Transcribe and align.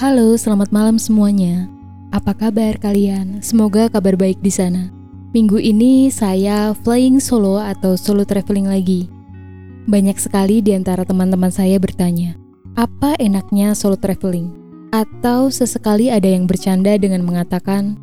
Halo, 0.00 0.32
selamat 0.32 0.72
malam 0.72 0.96
semuanya. 0.96 1.68
Apa 2.08 2.32
kabar 2.32 2.80
kalian? 2.80 3.44
Semoga 3.44 3.84
kabar 3.92 4.16
baik 4.16 4.40
di 4.40 4.48
sana. 4.48 4.88
Minggu 5.36 5.60
ini 5.60 6.08
saya 6.08 6.72
flying 6.72 7.20
solo 7.20 7.60
atau 7.60 8.00
solo 8.00 8.24
traveling 8.24 8.64
lagi. 8.64 9.12
Banyak 9.84 10.16
sekali 10.16 10.64
di 10.64 10.72
antara 10.72 11.04
teman-teman 11.04 11.52
saya 11.52 11.76
bertanya, 11.76 12.32
apa 12.80 13.12
enaknya 13.20 13.76
solo 13.76 14.00
traveling? 14.00 14.48
Atau 14.88 15.52
sesekali 15.52 16.08
ada 16.08 16.32
yang 16.32 16.48
bercanda 16.48 16.96
dengan 16.96 17.20
mengatakan, 17.20 18.00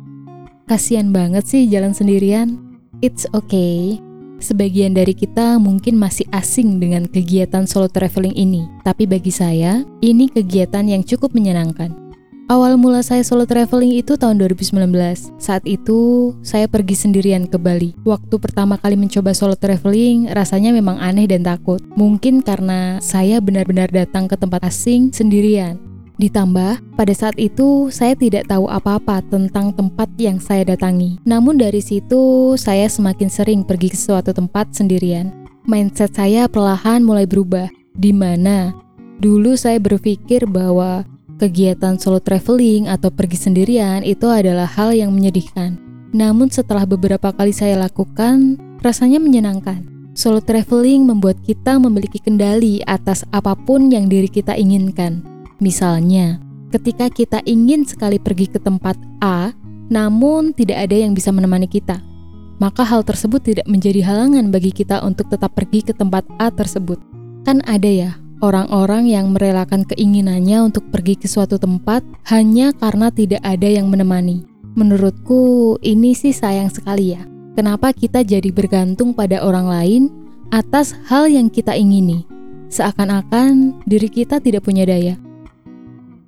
kasihan 0.70 1.10
banget 1.10 1.50
sih 1.50 1.66
jalan 1.66 1.98
sendirian. 1.98 2.62
It's 3.02 3.26
okay, 3.34 3.98
Sebagian 4.38 4.94
dari 4.94 5.18
kita 5.18 5.58
mungkin 5.58 5.98
masih 5.98 6.22
asing 6.30 6.78
dengan 6.78 7.10
kegiatan 7.10 7.66
solo 7.66 7.90
traveling 7.90 8.38
ini, 8.38 8.70
tapi 8.86 9.02
bagi 9.02 9.34
saya, 9.34 9.82
ini 9.98 10.30
kegiatan 10.30 10.86
yang 10.86 11.02
cukup 11.02 11.34
menyenangkan. 11.34 11.90
Awal 12.48 12.80
mula 12.80 13.04
saya 13.04 13.20
solo 13.26 13.44
traveling 13.44 14.00
itu 14.00 14.16
tahun 14.16 14.40
2019. 14.40 14.88
Saat 15.36 15.68
itu, 15.68 16.32
saya 16.40 16.64
pergi 16.64 16.96
sendirian 16.96 17.44
ke 17.44 17.60
Bali. 17.60 17.92
Waktu 18.08 18.40
pertama 18.40 18.80
kali 18.80 18.96
mencoba 18.96 19.36
solo 19.36 19.52
traveling, 19.52 20.32
rasanya 20.32 20.72
memang 20.72 20.96
aneh 20.96 21.28
dan 21.28 21.44
takut. 21.44 21.76
Mungkin 21.92 22.40
karena 22.40 23.04
saya 23.04 23.44
benar-benar 23.44 23.92
datang 23.92 24.32
ke 24.32 24.38
tempat 24.40 24.64
asing 24.64 25.12
sendirian. 25.12 25.76
Ditambah, 26.18 26.98
pada 26.98 27.14
saat 27.14 27.38
itu 27.38 27.94
saya 27.94 28.18
tidak 28.18 28.50
tahu 28.50 28.66
apa-apa 28.66 29.22
tentang 29.30 29.70
tempat 29.70 30.10
yang 30.18 30.42
saya 30.42 30.66
datangi. 30.66 31.22
Namun 31.22 31.62
dari 31.62 31.78
situ, 31.78 32.54
saya 32.58 32.90
semakin 32.90 33.30
sering 33.30 33.60
pergi 33.62 33.94
ke 33.94 33.98
suatu 33.98 34.34
tempat 34.34 34.74
sendirian. 34.74 35.30
Mindset 35.62 36.18
saya 36.18 36.50
perlahan 36.50 37.06
mulai 37.06 37.22
berubah, 37.22 37.70
di 37.94 38.10
mana 38.10 38.74
dulu 39.22 39.54
saya 39.54 39.78
berpikir 39.78 40.42
bahwa 40.50 41.06
kegiatan 41.38 41.94
solo 42.02 42.18
traveling 42.18 42.90
atau 42.90 43.14
pergi 43.14 43.38
sendirian 43.38 44.02
itu 44.02 44.26
adalah 44.26 44.66
hal 44.66 44.90
yang 44.90 45.14
menyedihkan. 45.14 45.78
Namun 46.10 46.50
setelah 46.50 46.82
beberapa 46.82 47.30
kali 47.30 47.54
saya 47.54 47.78
lakukan, 47.78 48.58
rasanya 48.82 49.22
menyenangkan. 49.22 49.86
Solo 50.18 50.42
traveling 50.42 51.06
membuat 51.06 51.38
kita 51.46 51.78
memiliki 51.78 52.18
kendali 52.18 52.82
atas 52.90 53.22
apa 53.30 53.54
pun 53.54 53.86
yang 53.86 54.10
diri 54.10 54.26
kita 54.26 54.58
inginkan. 54.58 55.37
Misalnya, 55.58 56.38
ketika 56.70 57.10
kita 57.10 57.38
ingin 57.42 57.82
sekali 57.82 58.22
pergi 58.22 58.46
ke 58.46 58.62
tempat 58.62 58.94
A, 59.18 59.50
namun 59.90 60.54
tidak 60.54 60.86
ada 60.86 60.96
yang 60.96 61.12
bisa 61.16 61.34
menemani 61.34 61.66
kita, 61.66 61.98
maka 62.62 62.82
hal 62.82 63.02
tersebut 63.06 63.42
tidak 63.42 63.66
menjadi 63.70 64.02
halangan 64.02 64.50
bagi 64.50 64.70
kita 64.74 65.02
untuk 65.02 65.30
tetap 65.30 65.54
pergi 65.54 65.82
ke 65.86 65.92
tempat 65.94 66.26
A 66.38 66.50
tersebut. 66.50 66.98
Kan 67.46 67.62
ada 67.66 67.86
ya 67.88 68.10
orang-orang 68.38 69.10
yang 69.10 69.34
merelakan 69.34 69.82
keinginannya 69.86 70.62
untuk 70.70 70.86
pergi 70.94 71.18
ke 71.18 71.26
suatu 71.26 71.58
tempat 71.58 72.06
hanya 72.30 72.70
karena 72.74 73.10
tidak 73.10 73.42
ada 73.42 73.66
yang 73.66 73.90
menemani. 73.90 74.46
Menurutku, 74.78 75.74
ini 75.82 76.14
sih 76.14 76.30
sayang 76.30 76.70
sekali 76.70 77.18
ya. 77.18 77.22
Kenapa 77.58 77.90
kita 77.90 78.22
jadi 78.22 78.54
bergantung 78.54 79.10
pada 79.10 79.42
orang 79.42 79.66
lain 79.66 80.02
atas 80.54 80.94
hal 81.10 81.26
yang 81.26 81.50
kita 81.50 81.74
ingini? 81.74 82.22
Seakan-akan 82.70 83.82
diri 83.90 84.06
kita 84.06 84.38
tidak 84.38 84.62
punya 84.62 84.86
daya. 84.86 85.18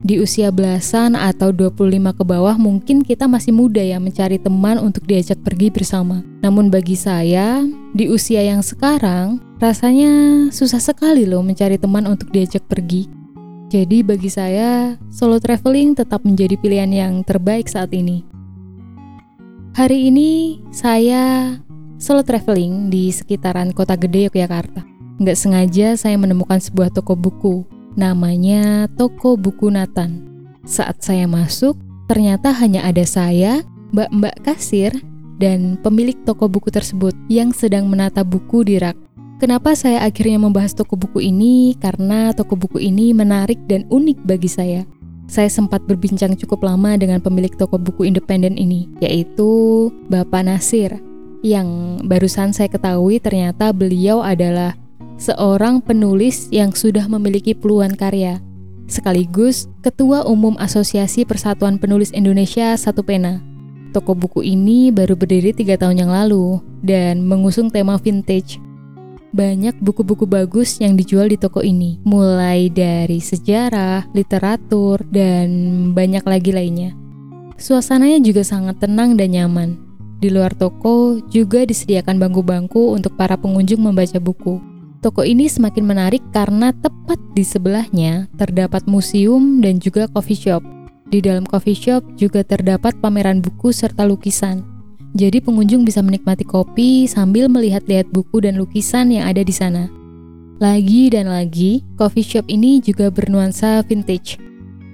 Di 0.00 0.16
usia 0.16 0.48
belasan 0.48 1.12
atau 1.12 1.52
25 1.52 1.76
ke 2.16 2.24
bawah 2.24 2.56
mungkin 2.56 3.04
kita 3.04 3.28
masih 3.28 3.52
muda 3.52 3.84
ya 3.84 4.00
mencari 4.00 4.40
teman 4.40 4.80
untuk 4.80 5.04
diajak 5.04 5.36
pergi 5.44 5.68
bersama. 5.68 6.24
Namun 6.40 6.72
bagi 6.72 6.96
saya, 6.96 7.60
di 7.92 8.08
usia 8.08 8.40
yang 8.40 8.64
sekarang, 8.64 9.44
rasanya 9.60 10.48
susah 10.56 10.80
sekali 10.80 11.28
loh 11.28 11.44
mencari 11.44 11.76
teman 11.76 12.08
untuk 12.08 12.32
diajak 12.32 12.64
pergi. 12.64 13.12
Jadi 13.68 14.00
bagi 14.00 14.32
saya, 14.32 14.96
solo 15.12 15.36
traveling 15.36 15.92
tetap 15.92 16.24
menjadi 16.24 16.56
pilihan 16.56 16.88
yang 16.88 17.14
terbaik 17.20 17.68
saat 17.68 17.92
ini. 17.92 18.24
Hari 19.76 20.08
ini 20.08 20.64
saya 20.72 21.60
solo 22.00 22.24
traveling 22.24 22.88
di 22.88 23.12
sekitaran 23.12 23.76
kota 23.76 24.00
gede 24.00 24.32
Yogyakarta. 24.32 24.80
Nggak 25.20 25.36
sengaja 25.36 25.92
saya 26.00 26.16
menemukan 26.16 26.56
sebuah 26.56 26.88
toko 26.88 27.12
buku 27.12 27.79
namanya 27.98 28.86
Toko 28.94 29.34
Buku 29.34 29.70
Nathan. 29.70 30.26
Saat 30.66 31.02
saya 31.02 31.24
masuk, 31.24 31.74
ternyata 32.06 32.52
hanya 32.52 32.84
ada 32.84 33.02
saya, 33.02 33.64
mbak-mbak 33.90 34.36
kasir, 34.44 34.92
dan 35.40 35.80
pemilik 35.80 36.14
toko 36.28 36.52
buku 36.52 36.68
tersebut 36.68 37.16
yang 37.32 37.50
sedang 37.50 37.88
menata 37.88 38.20
buku 38.20 38.60
di 38.60 38.76
rak. 38.76 38.94
Kenapa 39.40 39.72
saya 39.72 40.04
akhirnya 40.04 40.36
membahas 40.36 40.76
toko 40.76 41.00
buku 41.00 41.24
ini? 41.32 41.72
Karena 41.80 42.36
toko 42.36 42.60
buku 42.60 42.76
ini 42.76 43.16
menarik 43.16 43.56
dan 43.64 43.88
unik 43.88 44.28
bagi 44.28 44.52
saya. 44.52 44.84
Saya 45.32 45.48
sempat 45.48 45.80
berbincang 45.88 46.36
cukup 46.36 46.60
lama 46.68 46.92
dengan 47.00 47.24
pemilik 47.24 47.54
toko 47.56 47.80
buku 47.80 48.04
independen 48.04 48.60
ini, 48.60 48.84
yaitu 49.00 49.88
Bapak 50.12 50.44
Nasir, 50.44 51.00
yang 51.40 52.02
barusan 52.04 52.52
saya 52.52 52.68
ketahui 52.68 53.16
ternyata 53.16 53.72
beliau 53.72 54.20
adalah 54.20 54.76
seorang 55.20 55.84
penulis 55.84 56.48
yang 56.48 56.72
sudah 56.72 57.04
memiliki 57.04 57.52
puluhan 57.52 57.92
karya, 57.92 58.40
sekaligus 58.88 59.68
Ketua 59.84 60.24
Umum 60.24 60.56
Asosiasi 60.56 61.28
Persatuan 61.28 61.76
Penulis 61.76 62.08
Indonesia 62.16 62.72
Satu 62.80 63.04
Pena. 63.04 63.44
Toko 63.92 64.16
buku 64.16 64.40
ini 64.40 64.88
baru 64.88 65.14
berdiri 65.14 65.52
tiga 65.52 65.76
tahun 65.76 66.00
yang 66.00 66.10
lalu 66.10 66.64
dan 66.80 67.20
mengusung 67.20 67.68
tema 67.68 68.00
vintage. 68.00 68.56
Banyak 69.30 69.78
buku-buku 69.78 70.26
bagus 70.26 70.82
yang 70.82 70.98
dijual 70.98 71.30
di 71.30 71.38
toko 71.38 71.62
ini, 71.62 72.02
mulai 72.02 72.66
dari 72.66 73.22
sejarah, 73.22 74.10
literatur, 74.10 75.06
dan 75.06 75.46
banyak 75.94 76.24
lagi 76.26 76.50
lainnya. 76.50 76.96
Suasananya 77.60 78.18
juga 78.24 78.42
sangat 78.42 78.82
tenang 78.82 79.14
dan 79.14 79.36
nyaman. 79.36 79.70
Di 80.18 80.32
luar 80.32 80.56
toko 80.56 81.22
juga 81.30 81.62
disediakan 81.62 82.18
bangku-bangku 82.18 82.96
untuk 82.96 83.14
para 83.14 83.38
pengunjung 83.38 83.84
membaca 83.84 84.18
buku. 84.18 84.69
Toko 85.00 85.24
ini 85.24 85.48
semakin 85.48 85.88
menarik 85.88 86.20
karena 86.28 86.76
tepat 86.76 87.16
di 87.32 87.40
sebelahnya 87.40 88.28
terdapat 88.36 88.84
museum 88.84 89.64
dan 89.64 89.80
juga 89.80 90.04
coffee 90.12 90.36
shop. 90.36 90.60
Di 91.08 91.24
dalam 91.24 91.48
coffee 91.48 91.72
shop 91.72 92.04
juga 92.20 92.44
terdapat 92.44 92.92
pameran 93.00 93.40
buku 93.40 93.72
serta 93.72 94.04
lukisan. 94.04 94.60
Jadi 95.16 95.40
pengunjung 95.40 95.88
bisa 95.88 96.04
menikmati 96.04 96.44
kopi 96.44 97.08
sambil 97.08 97.48
melihat-lihat 97.48 98.12
buku 98.12 98.44
dan 98.44 98.60
lukisan 98.60 99.08
yang 99.08 99.24
ada 99.24 99.40
di 99.40 99.50
sana. 99.56 99.88
Lagi 100.60 101.08
dan 101.08 101.32
lagi, 101.32 101.80
coffee 101.96 102.22
shop 102.22 102.44
ini 102.52 102.84
juga 102.84 103.08
bernuansa 103.08 103.80
vintage. 103.88 104.36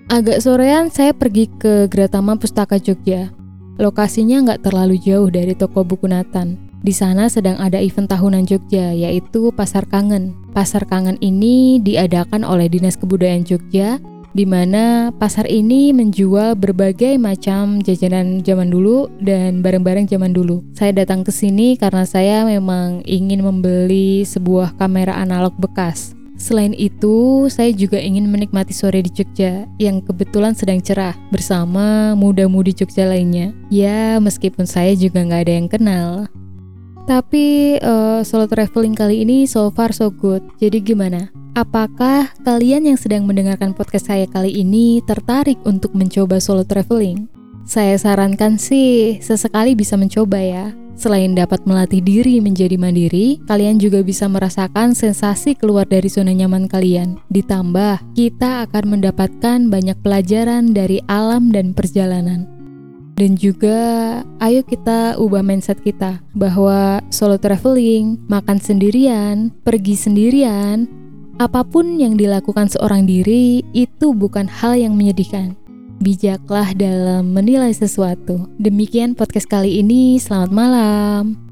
Agak 0.07 0.39
sorean 0.39 0.87
saya 0.87 1.11
pergi 1.11 1.51
ke 1.59 1.91
Gratama 1.91 2.39
Pustaka 2.39 2.79
Jogja. 2.79 3.35
Lokasinya 3.75 4.39
nggak 4.47 4.71
terlalu 4.71 5.03
jauh 5.03 5.27
dari 5.27 5.59
toko 5.59 5.83
buku 5.83 6.07
Nathan. 6.07 6.66
Di 6.87 6.95
sana 6.95 7.27
sedang 7.27 7.59
ada 7.59 7.83
event 7.83 8.07
tahunan 8.07 8.47
Jogja, 8.47 8.95
yaitu 8.95 9.51
Pasar 9.51 9.91
Kangen. 9.91 10.39
Pasar 10.55 10.87
Kangen 10.87 11.19
ini 11.19 11.83
diadakan 11.83 12.47
oleh 12.47 12.71
Dinas 12.71 12.95
Kebudayaan 12.95 13.43
Jogja, 13.43 13.99
di 14.31 14.47
mana 14.47 15.11
pasar 15.19 15.51
ini 15.51 15.91
menjual 15.91 16.55
berbagai 16.55 17.19
macam 17.19 17.83
jajanan 17.83 18.39
zaman 18.47 18.71
dulu 18.71 19.11
dan 19.19 19.67
barang-barang 19.67 20.07
zaman 20.07 20.31
dulu. 20.31 20.63
Saya 20.79 20.95
datang 20.95 21.27
ke 21.27 21.35
sini 21.35 21.75
karena 21.75 22.07
saya 22.07 22.47
memang 22.47 23.03
ingin 23.03 23.43
membeli 23.43 24.23
sebuah 24.23 24.79
kamera 24.79 25.19
analog 25.19 25.59
bekas. 25.59 26.15
Selain 26.39 26.71
itu, 26.71 27.51
saya 27.51 27.75
juga 27.75 27.99
ingin 27.99 28.31
menikmati 28.31 28.71
sore 28.71 29.03
di 29.03 29.11
Jogja 29.11 29.67
yang 29.83 29.99
kebetulan 30.07 30.55
sedang 30.55 30.79
cerah 30.79 31.19
bersama 31.35 32.15
muda-mudi 32.15 32.79
Jogja 32.79 33.11
lainnya. 33.11 33.51
Ya, 33.75 34.23
meskipun 34.23 34.71
saya 34.71 34.95
juga 34.95 35.27
nggak 35.27 35.43
ada 35.43 35.55
yang 35.59 35.67
kenal. 35.67 36.31
Tapi 37.07 37.79
uh, 37.79 38.27
solo 38.27 38.51
traveling 38.51 38.99
kali 38.99 39.23
ini 39.23 39.47
so 39.47 39.71
far 39.71 39.95
so 39.95 40.11
good. 40.11 40.43
Jadi 40.59 40.83
gimana? 40.83 41.31
Apakah 41.55 42.35
kalian 42.45 42.91
yang 42.91 42.99
sedang 42.99 43.25
mendengarkan 43.25 43.73
podcast 43.73 44.11
saya 44.11 44.27
kali 44.29 44.53
ini 44.53 45.01
tertarik 45.07 45.57
untuk 45.63 45.95
mencoba 45.95 46.43
solo 46.43 46.67
traveling? 46.67 47.31
Saya 47.63 47.95
sarankan 47.97 48.59
sih 48.59 49.23
sesekali 49.23 49.79
bisa 49.79 49.95
mencoba 49.95 50.43
ya. 50.43 50.75
Selain 50.97 51.37
dapat 51.37 51.61
melatih 51.69 52.01
diri 52.01 52.41
menjadi 52.41 52.81
mandiri, 52.81 53.37
kalian 53.45 53.77
juga 53.77 54.01
bisa 54.01 54.33
merasakan 54.33 54.97
sensasi 54.97 55.53
keluar 55.53 55.85
dari 55.85 56.09
zona 56.09 56.33
nyaman 56.33 56.73
kalian. 56.73 57.21
Ditambah, 57.29 58.17
kita 58.17 58.65
akan 58.65 58.97
mendapatkan 58.97 59.59
banyak 59.69 59.97
pelajaran 60.01 60.73
dari 60.73 61.05
alam 61.05 61.53
dan 61.53 61.77
perjalanan. 61.77 62.56
Dan 63.17 63.33
juga 63.41 63.77
ayo 64.45 64.61
kita 64.61 65.17
ubah 65.17 65.41
mindset 65.41 65.81
kita 65.81 66.21
bahwa 66.37 67.01
solo 67.09 67.41
traveling, 67.41 68.21
makan 68.29 68.61
sendirian, 68.61 69.49
pergi 69.65 69.97
sendirian, 69.97 70.85
apa 71.41 71.65
pun 71.65 71.97
yang 71.97 72.21
dilakukan 72.21 72.69
seorang 72.69 73.09
diri 73.09 73.65
itu 73.73 74.13
bukan 74.13 74.45
hal 74.45 74.77
yang 74.77 75.01
menyedihkan. 75.01 75.57
Bijaklah 75.97 76.77
dalam 76.77 77.33
menilai 77.33 77.73
sesuatu. 77.73 78.53
Demikian 78.61 79.17
podcast 79.17 79.49
kali 79.49 79.81
ini. 79.81 80.21
Selamat 80.21 80.53
malam. 80.53 81.46